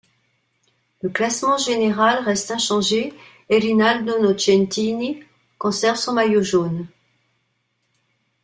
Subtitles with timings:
[1.03, 3.13] Le classement général reste inchangé
[3.49, 5.23] et Rinaldo Nocentini
[5.59, 6.87] conserve son maillot jaune.